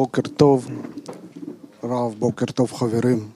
[0.00, 0.68] בוקר טוב,
[1.84, 3.28] רב, בוקר טוב חברים.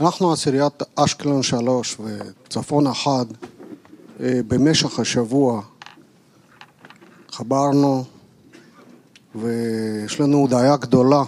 [0.00, 3.24] אנחנו עשיריית אשקלון שלוש וצפון אחד
[4.20, 5.62] אה, במשך השבוע
[7.30, 8.04] חברנו
[9.34, 11.22] ויש לנו הודיה גדולה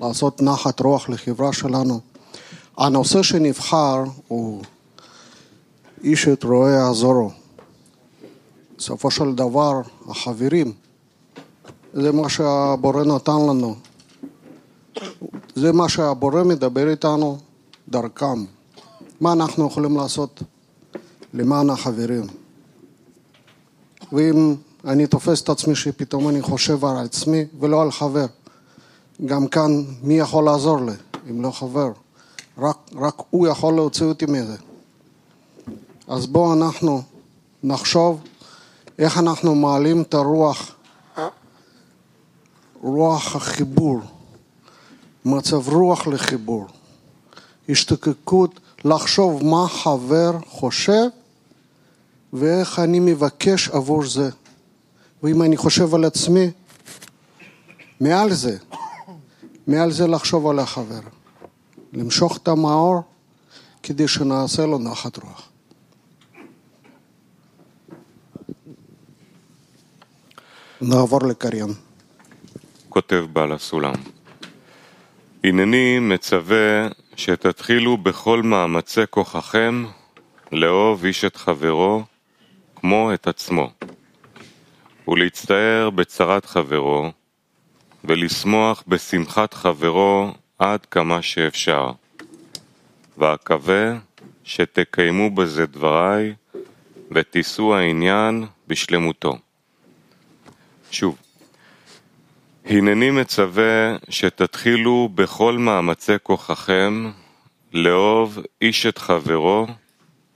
[0.00, 2.00] לעשות נחת רוח לחברה שלנו.
[2.76, 4.62] הנושא שנבחר הוא
[6.04, 7.30] איש את רואה יעזורו.
[8.78, 10.72] בסופו של דבר, החברים,
[11.96, 13.74] זה מה שהבורא נתן לנו.
[15.54, 17.38] זה מה שהבורא מדבר איתנו
[17.88, 18.44] דרכם.
[19.20, 20.42] מה אנחנו יכולים לעשות
[21.34, 22.26] למען החברים?
[24.12, 28.26] ואם אני תופס את עצמי שפתאום אני חושב על עצמי ולא על חבר,
[29.26, 30.92] גם כאן מי יכול לעזור לי
[31.30, 31.92] אם לא חבר?
[32.58, 34.56] רק, רק הוא יכול להוציא אותי מזה.
[36.08, 37.02] אז בואו אנחנו
[37.62, 38.20] נחשוב
[38.98, 40.75] איך אנחנו מעלים את הרוח,
[42.86, 44.00] רוח החיבור,
[45.24, 46.66] מצב רוח לחיבור,
[47.68, 51.06] השתוקקות לחשוב מה חבר חושב
[52.32, 54.30] ואיך אני מבקש עבור זה.
[55.22, 56.50] ואם אני חושב על עצמי,
[58.00, 58.56] מעל זה,
[59.66, 61.00] מעל זה לחשוב על החבר.
[61.92, 63.02] למשוך את המאור
[63.82, 65.48] כדי שנעשה לו נחת רוח.
[70.80, 71.85] נעבור לקריין.
[72.96, 73.94] כותב בעל הסולם.
[75.44, 79.84] הנני מצווה שתתחילו בכל מאמצי כוחכם
[80.52, 82.04] לאהוב איש את חברו
[82.76, 83.70] כמו את עצמו,
[85.08, 87.12] ולהצטער בצרת חברו,
[88.04, 91.90] ולשמוח בשמחת חברו עד כמה שאפשר.
[93.18, 93.98] ואקווה
[94.44, 96.34] שתקיימו בזה דבריי,
[97.10, 99.38] ותישאו העניין בשלמותו.
[100.90, 101.16] שוב,
[102.68, 107.10] הנני מצווה שתתחילו בכל מאמצי כוחכם
[107.72, 109.66] לאהוב איש את חברו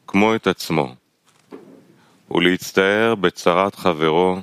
[0.06, 0.94] כמו את עצמו,
[2.30, 4.36] ולהצטער בצרת חברו,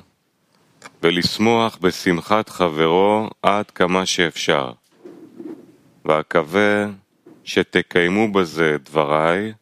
[1.02, 4.72] ולשמוח בשמחת חברו עד כמה שאפשר.
[6.04, 6.86] ואקווה
[7.44, 9.52] שתקיימו בזה דבריי,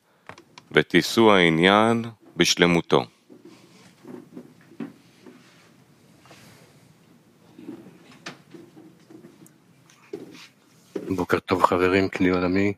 [0.72, 2.04] ותישאו העניין
[2.36, 3.04] בשלמותו.
[11.16, 12.72] בוקר טוב חברים, כלי עולמי.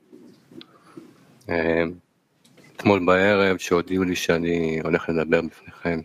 [1.49, 1.83] אה,
[2.77, 6.01] אתמול בערב שהודיעו לי שאני הולך לדבר בפניכם,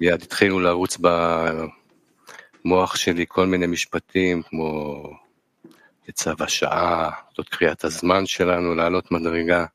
[0.00, 0.98] מיד התחילו לרוץ
[2.64, 5.02] במוח שלי כל מיני משפטים כמו
[6.12, 9.66] צו השעה, זאת קריאת הזמן שלנו לעלות מדרגה.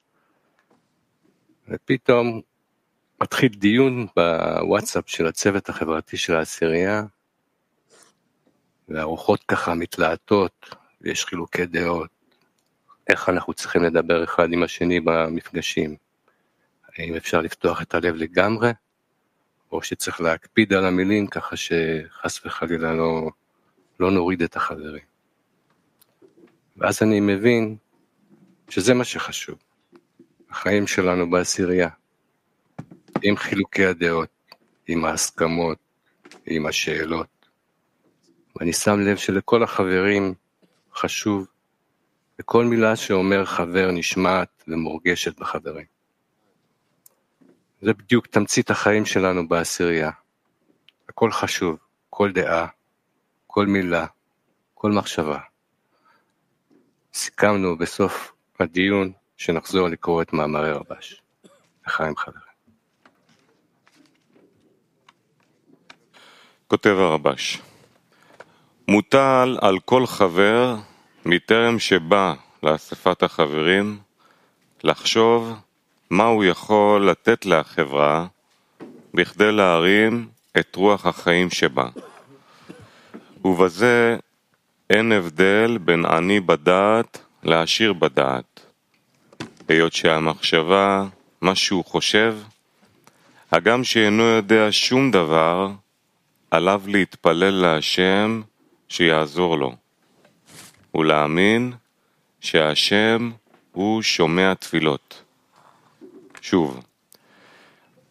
[1.70, 2.42] ופתאום
[3.22, 7.04] מתחיל דיון בוואטסאפ של הצוות החברתי של העשירייה,
[8.90, 12.10] והרוחות ככה מתלהטות, ויש חילוקי דעות,
[13.10, 15.96] איך אנחנו צריכים לדבר אחד עם השני במפגשים.
[16.98, 18.72] האם אפשר לפתוח את הלב לגמרי,
[19.72, 23.30] או שצריך להקפיד על המילים ככה שחס וחלילה לא,
[24.00, 25.04] לא נוריד את החברים.
[26.78, 27.76] ואז אני מבין
[28.70, 29.58] שזה מה שחשוב,
[30.50, 31.90] החיים שלנו בעשירייה,
[33.22, 34.30] עם חילוקי הדעות,
[34.88, 35.78] עם ההסכמות,
[36.46, 37.28] עם השאלות.
[38.56, 40.34] ואני שם לב שלכל החברים
[40.96, 41.48] חשוב,
[42.40, 45.86] וכל מילה שאומר חבר נשמעת ומורגשת בחברים.
[47.82, 50.12] זה בדיוק תמצית החיים שלנו בעשירייה.
[51.10, 51.78] הכל חשוב,
[52.10, 52.68] כל דעה,
[53.48, 54.06] כל מילה,
[54.74, 55.40] כל מחשבה.
[57.14, 61.22] סיכמנו בסוף הדיון שנחזור לקרוא את מאמרי רבש.
[61.88, 62.54] לחיים חברים.
[66.68, 67.62] כותב הרבש,
[68.88, 70.76] מוטל על כל חבר,
[71.26, 72.34] מטרם שבא
[72.64, 74.00] לאספת החברים,
[74.84, 75.54] לחשוב
[76.10, 78.26] מה הוא יכול לתת לחברה
[79.14, 80.28] בכדי להרים
[80.60, 81.88] את רוח החיים שבה.
[83.46, 84.18] ובזה
[84.90, 88.66] אין הבדל בין עני בדעת לעשיר בדעת,
[89.68, 91.06] היות שהמחשבה,
[91.42, 92.38] מה שהוא חושב,
[93.52, 95.70] הגם שאינו יודע שום דבר,
[96.52, 98.42] עליו להתפלל להשם
[98.94, 99.76] שיעזור לו,
[100.96, 101.74] ולהאמין
[102.40, 103.32] שהשם
[103.72, 105.24] הוא שומע תפילות.
[106.42, 106.86] שוב,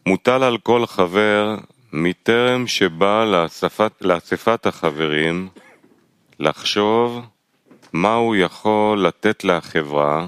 [0.06, 1.56] מוטל על כל חבר
[1.92, 5.48] מטרם שבא לאספת, לאספת החברים
[6.38, 7.26] לחשוב
[7.92, 10.26] מה הוא יכול לתת לחברה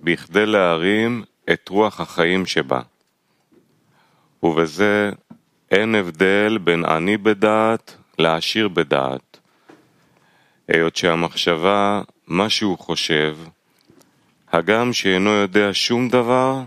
[0.00, 2.80] בכדי להרים את רוח החיים שבה.
[4.42, 5.10] ובזה
[5.70, 9.27] אין הבדל בין עני בדעת לעשיר בדעת,
[10.68, 13.36] היות שהמחשבה, מה שהוא חושב,
[14.52, 16.62] הגם שאינו יודע שום דבר,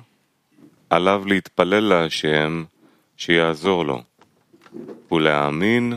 [0.89, 2.63] עליו להתפלל להשם
[3.17, 4.01] שיעזור לו,
[5.11, 5.93] ולהאמין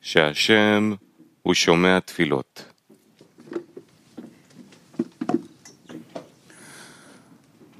[0.00, 0.94] שהשם
[1.42, 2.64] הוא שומע תפילות.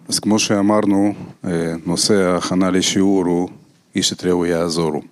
[0.09, 1.15] אז כמו שאמרנו,
[1.87, 3.49] נושא ההכנה לשיעור הוא
[3.95, 5.03] איש את רעהו יעזורו.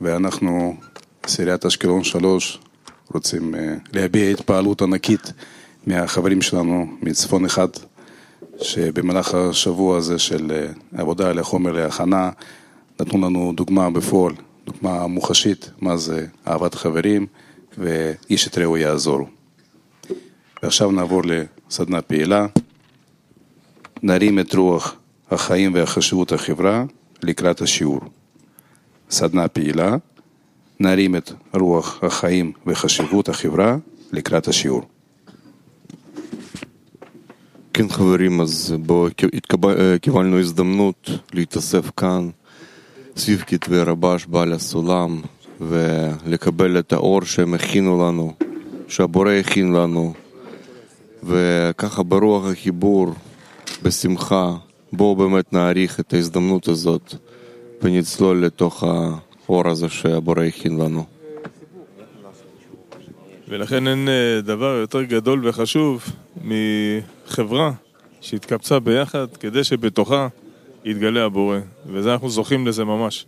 [0.00, 0.76] ואנחנו,
[1.22, 2.58] עשיריית אשקלון שלוש,
[3.14, 3.54] רוצים
[3.92, 5.32] להביע התפעלות ענקית
[5.86, 7.68] מהחברים שלנו מצפון אחד,
[8.62, 12.30] שבמהלך השבוע הזה של עבודה על החומר להכנה,
[13.00, 14.34] נתנו לנו דוגמה בפועל,
[14.66, 17.26] דוגמה מוחשית, מה זה אהבת חברים
[17.78, 19.26] ואיש את רעהו יעזורו.
[20.62, 22.46] ועכשיו נעבור לסדנה פעילה.
[24.02, 24.94] נרים את רוח
[25.30, 26.84] החיים והחשיבות החברה
[27.22, 28.00] לקראת השיעור.
[29.10, 29.96] סדנה פעילה,
[30.80, 33.76] נרים את רוח החיים וחשיבות החברה
[34.12, 34.82] לקראת השיעור.
[37.72, 39.08] כן חברים, אז בואו
[40.00, 42.30] קיבלנו הזדמנות להתאסף כאן
[43.16, 45.20] סביב כתבי רבש בעל הסולם
[45.60, 48.34] ולקבל את האור שהם הכינו לנו,
[48.88, 50.12] שהבורא הכין לנו
[51.22, 53.14] וככה ברוח החיבור,
[53.82, 54.54] בשמחה,
[54.92, 57.14] בואו באמת נעריך את ההזדמנות הזאת
[57.82, 58.84] ונצלול לתוך
[59.50, 61.04] האור הזה שהבורא הכין לנו.
[63.48, 64.08] ולכן אין
[64.42, 66.04] דבר יותר גדול וחשוב
[66.44, 67.72] מחברה
[68.20, 70.28] שהתקבצה ביחד כדי שבתוכה
[70.84, 73.26] יתגלה הבורא, וזה אנחנו זוכים לזה ממש.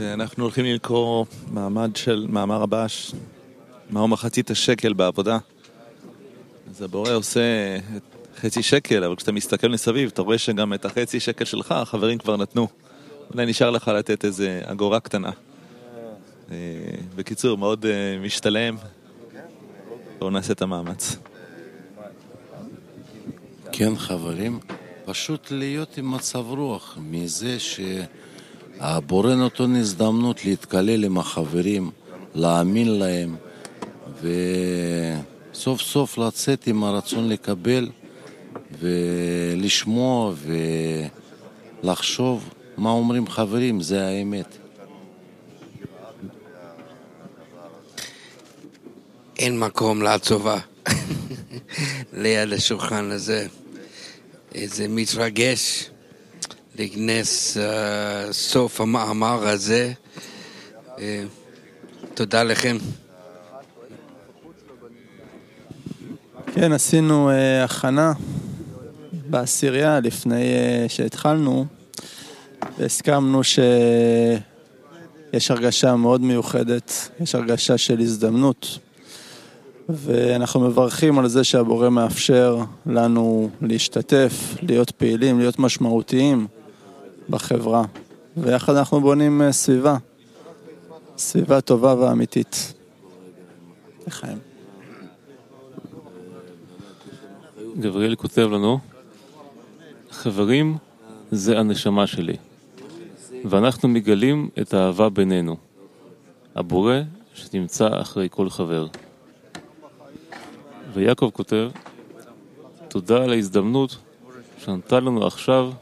[0.00, 3.12] אנחנו הולכים לקרוא מעמד של מאמר הבש,
[3.90, 5.38] מהו מחצית השקל בעבודה.
[6.70, 7.40] אז הבורא עושה
[8.40, 12.36] חצי שקל, אבל כשאתה מסתכל מסביב, אתה רואה שגם את החצי שקל שלך החברים כבר
[12.36, 12.87] נתנו.
[13.32, 15.30] אולי נשאר לך לתת איזה אגורה קטנה.
[17.16, 17.86] בקיצור, מאוד
[18.22, 18.76] משתלם.
[20.18, 21.16] בואו נעשה את המאמץ.
[23.72, 24.58] כן, חברים,
[25.04, 31.90] פשוט להיות עם מצב רוח מזה שהבורא נותן הזדמנות להתקלל עם החברים,
[32.34, 33.36] להאמין להם,
[35.52, 37.88] וסוף סוף לצאת עם הרצון לקבל
[38.78, 40.32] ולשמוע
[41.82, 44.56] ולחשוב מה אומרים חברים, זה האמת.
[49.38, 50.58] אין מקום לעצובה
[52.12, 53.46] ליד השולחן הזה.
[54.64, 55.90] זה מתרגש
[56.78, 57.60] לכנס uh,
[58.32, 59.92] סוף המאמר הזה.
[60.96, 61.00] Uh,
[62.14, 62.76] תודה לכם.
[66.54, 68.12] כן, עשינו uh, הכנה
[69.12, 71.66] בעשירייה לפני uh, שהתחלנו,
[72.78, 74.40] והסכמנו שיש
[75.50, 78.78] הרגשה מאוד מיוחדת, יש הרגשה של הזדמנות.
[79.88, 86.46] ואנחנו מברכים על זה שהבורא מאפשר לנו להשתתף, להיות פעילים, להיות משמעותיים
[87.30, 87.84] בחברה.
[88.36, 89.96] ויחד אנחנו בונים סביבה,
[91.18, 92.72] סביבה טובה ואמיתית.
[94.06, 94.38] לחיים.
[97.80, 98.78] גבריאל כותב לנו,
[100.10, 100.76] חברים
[101.30, 102.36] זה הנשמה שלי,
[103.44, 105.56] ואנחנו מגלים את האהבה בינינו,
[106.54, 106.94] הבורא
[107.34, 108.86] שנמצא אחרי כל חבר.
[110.92, 111.70] ויעקב כותב,
[112.88, 113.96] תודה על ההזדמנות
[114.58, 115.72] שנתן לנו עכשיו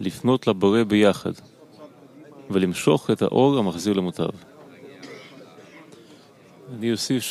[0.00, 1.32] לפנות לבורא ביחד.
[2.50, 4.28] ולמשוך את האור המחזיר למוטב.
[6.78, 7.22] אני אוסיף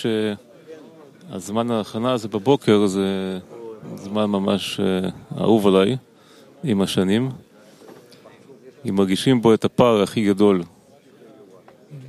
[1.29, 3.39] שהזמן ההכנה הזה בבוקר זה
[3.95, 5.09] זמן ממש אה,
[5.41, 5.97] אהוב עליי
[6.63, 7.29] עם השנים.
[8.85, 10.63] אם מרגישים בו את הפער הכי גדול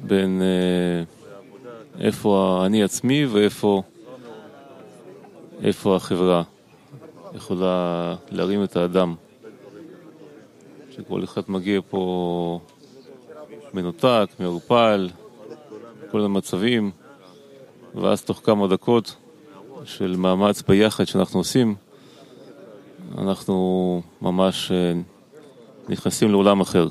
[0.03, 1.03] בין אה,
[2.05, 3.83] איפה אני עצמי ואיפה
[5.63, 6.43] איפה החברה
[7.35, 9.15] יכולה להרים את האדם.
[10.91, 12.61] שכל אחד מגיע פה
[13.75, 15.09] מנותק, מעורפל,
[16.11, 16.91] כל המצבים,
[17.95, 19.17] ואז תוך כמה דקות
[19.85, 21.75] של מאמץ ביחד שאנחנו עושים,
[23.19, 24.93] אנחנו ממש אה,
[25.91, 26.89] נכנסים לעולם אחר.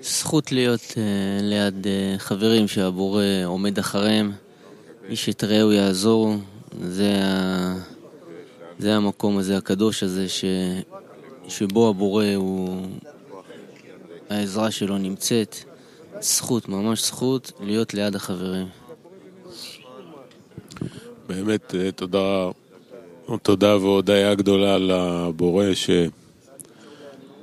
[0.00, 0.96] זכות להיות uh,
[1.42, 4.32] ליד uh, חברים שהבורא עומד אחריהם,
[5.08, 6.34] איש את רעהו יעזור,
[6.80, 7.74] זה, ה...
[8.78, 10.44] זה המקום הזה, הקדוש הזה, ש...
[11.48, 12.86] שבו הבורא הוא...
[14.30, 15.56] העזרה שלו נמצאת.
[16.20, 18.66] זכות, ממש זכות, להיות ליד החברים.
[21.28, 22.50] באמת, אה, תודה,
[23.42, 25.74] תודה והודיה גדולה לבורא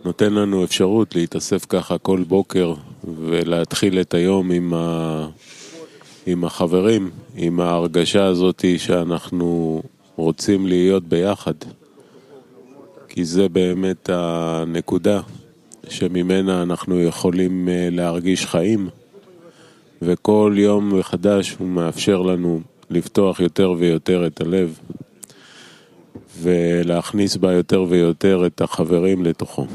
[0.04, 2.74] שנותן לנו אפשרות להתאסף ככה כל בוקר
[3.25, 5.27] ולהתחיל את היום עם, ה...
[6.25, 9.82] עם החברים, עם ההרגשה הזאת שאנחנו
[10.16, 11.54] רוצים להיות ביחד.
[13.10, 15.22] כי זה באמת הנקודה
[15.89, 18.89] שממנה אנחנו יכולים אה, להרגיש חיים,
[20.01, 24.80] וכל יום מחדש הוא מאפשר לנו לפתוח יותר ויותר את הלב
[26.41, 29.67] ולהכניס בה יותר ויותר את החברים לתוכו.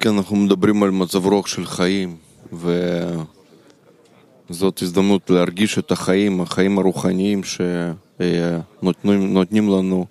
[0.00, 2.16] כן, אנחנו מדברים על מצב רוח של חיים,
[4.50, 7.40] וזאת הזדמנות להרגיש את החיים, החיים הרוחניים
[8.20, 10.06] שנותנים לנו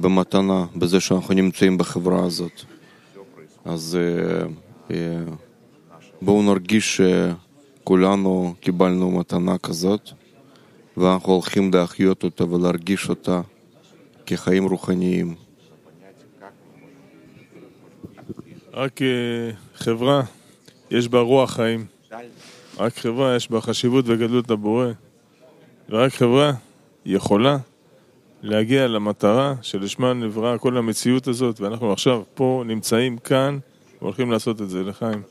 [0.00, 2.62] במתנה, בזה שאנחנו נמצאים בחברה הזאת.
[3.64, 3.98] אז
[6.22, 7.00] בואו נרגיש
[7.80, 10.10] שכולנו קיבלנו מתנה כזאת,
[10.98, 13.40] ואנחנו הולכים להחיות אותה ולהרגיש אותה
[14.26, 15.34] כחיים רוחניים.
[18.72, 19.00] רק
[19.74, 20.22] חברה
[20.90, 21.86] יש בה רוח חיים.
[22.78, 24.86] רק חברה יש בה חשיבות וגדלות הבורא.
[25.88, 26.52] ורק חברה
[27.06, 27.56] יכולה
[28.42, 33.58] להגיע למטרה שלשמה נבראה כל המציאות הזאת, ואנחנו עכשיו פה נמצאים כאן
[34.02, 35.22] והולכים לעשות את זה לחיים.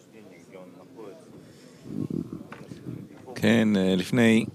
[3.36, 4.45] כן, לפני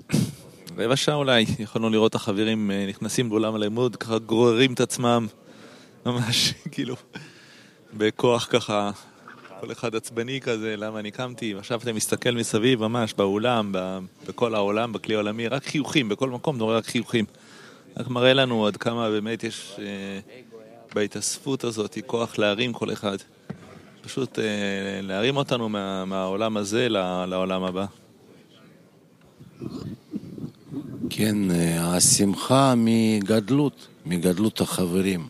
[0.79, 5.27] רבע שעה אולי יכולנו לראות את החברים נכנסים לעולם הלימוד, ככה גוררים את עצמם
[6.07, 6.97] ממש כאילו
[7.97, 8.91] בכוח ככה,
[9.61, 13.73] כל אחד עצבני כזה, למה אני קמתי, ועכשיו אתה מסתכל מסביב ממש באולם,
[14.29, 17.25] בכל העולם, בכלי העולמי, רק חיוכים, בכל מקום רואה רק חיוכים.
[17.97, 19.85] רק מראה לנו עד כמה באמת יש אה,
[20.95, 23.17] בהתאספות הזאת כוח להרים כל אחד.
[24.03, 24.45] פשוט אה,
[25.03, 27.87] להרים אותנו מה, מהעולם הזה לעולם הבא.
[31.15, 31.37] כן,
[31.79, 35.29] השמחה מגדלות, מגדלות החברים.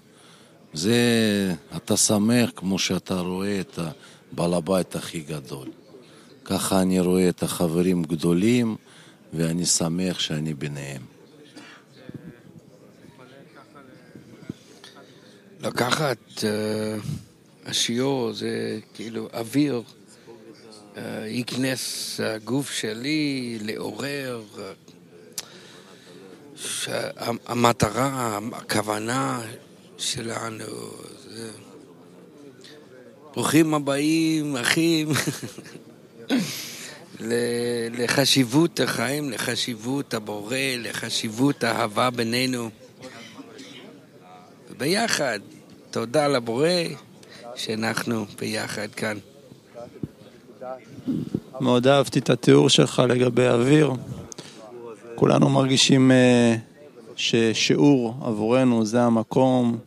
[0.72, 0.96] זה,
[1.76, 3.78] אתה שמח כמו שאתה רואה את
[4.32, 5.68] הבעל הבית הכי גדול.
[6.44, 8.76] ככה אני רואה את החברים גדולים,
[9.32, 11.02] ואני שמח שאני ביניהם.
[15.60, 16.42] לקחת uh,
[17.66, 24.42] השיעור זה כאילו אוויר, uh, ייכנס הגוף שלי, לעורר.
[24.54, 24.91] Uh,
[27.46, 29.40] המטרה, הכוונה
[29.98, 30.64] שלנו
[31.28, 31.50] זה...
[33.34, 35.08] ברוכים הבאים, אחים,
[37.98, 42.70] לחשיבות החיים, לחשיבות הבורא, לחשיבות האהבה בינינו.
[44.78, 45.40] ביחד,
[45.90, 46.68] תודה לבורא
[47.54, 49.18] שאנחנו ביחד כאן.
[51.60, 53.92] מאוד אהבתי את התיאור שלך לגבי אוויר.
[55.22, 56.14] כולנו מרגישים uh,
[57.16, 59.78] ששיעור עבורנו זה המקום,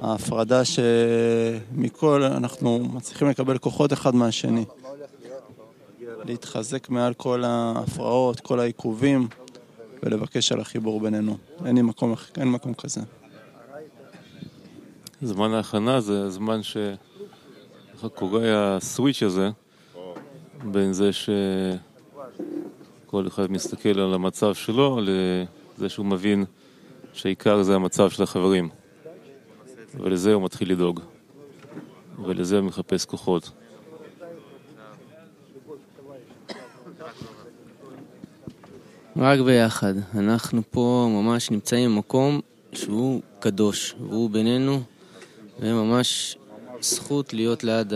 [0.00, 4.64] ההפרדה שמכל אנחנו מצליחים לקבל כוחות אחד מהשני.
[6.24, 9.28] להתחזק מעל כל ההפרעות, כל העיכובים,
[10.02, 11.36] ולבקש על החיבור בינינו.
[11.64, 13.00] אין לי מקום, אין מקום כזה.
[15.22, 16.76] זמן ההכנה זה הזמן ש...
[17.92, 19.50] איך קורה הסוויץ' הזה
[20.64, 21.10] בין זה
[23.10, 26.44] שכל אחד מסתכל על המצב שלו לזה שהוא מבין
[27.12, 28.68] שהעיקר זה המצב של החברים
[29.94, 31.00] ולזה הוא מתחיל לדאוג
[32.24, 33.50] ולזה הוא מחפש כוחות
[39.16, 39.94] רק ביחד.
[40.14, 42.40] אנחנו פה ממש נמצאים במקום
[42.72, 44.82] שהוא קדוש, והוא בינינו,
[45.60, 46.36] וממש
[46.80, 47.92] זכות להיות ליד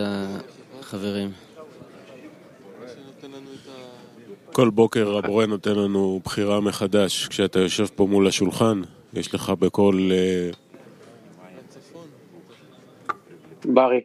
[0.80, 1.43] החברים.
[4.54, 7.28] כל בוקר הבורא נותן לנו בחירה מחדש.
[7.28, 8.82] כשאתה יושב פה מול השולחן,
[9.12, 10.10] יש לך בכל...
[10.12, 10.50] אה,
[13.64, 14.00] ברי.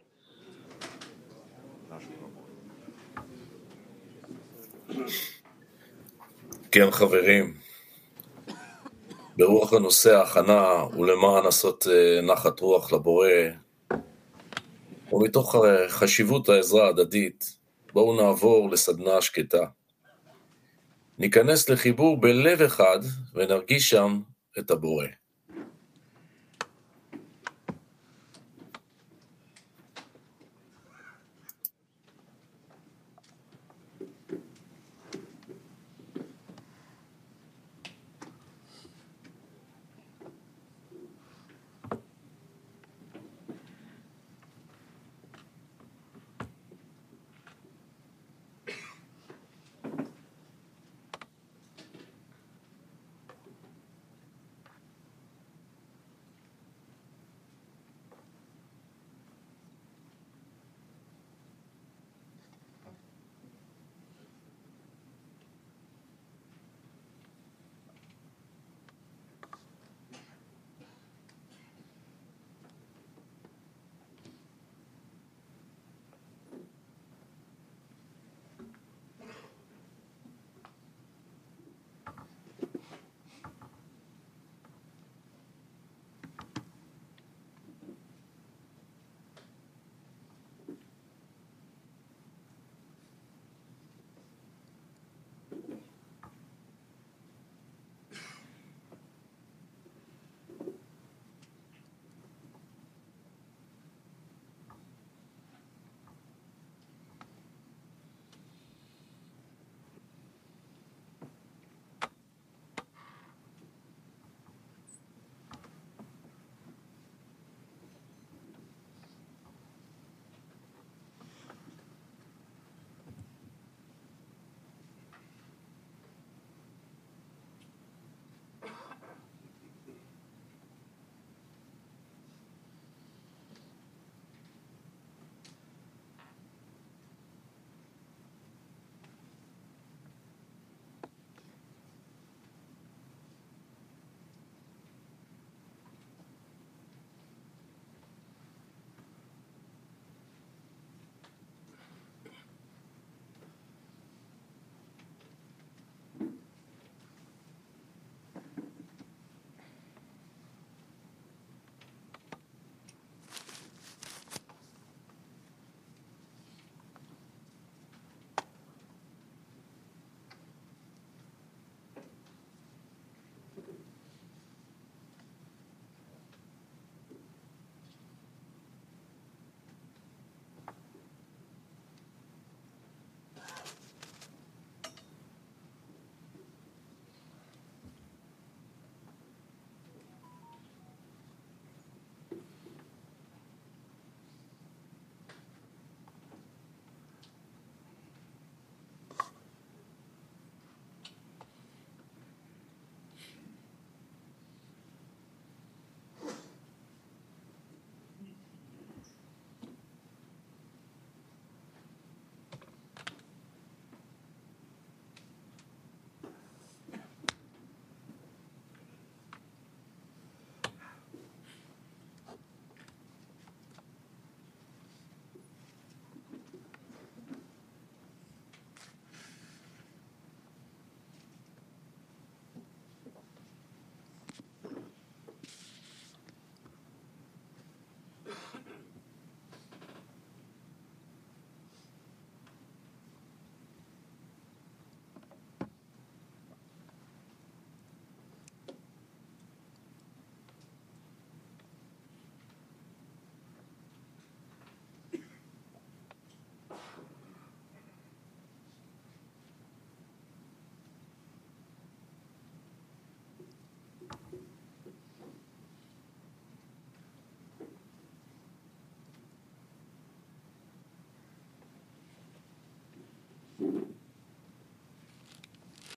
[6.72, 7.54] כן, חברים,
[9.36, 13.28] ברוח הנושא ההכנה ולמען לעשות אה, נחת רוח לבורא,
[15.12, 15.54] ומתוך
[15.88, 17.56] חשיבות העזרה ההדדית,
[17.92, 19.79] בואו נעבור לסדנה שקטה.
[21.20, 22.98] ניכנס לחיבור בלב אחד
[23.34, 24.20] ונרגיש שם
[24.58, 25.06] את הבורא.